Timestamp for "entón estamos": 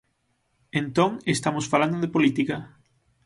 0.81-1.65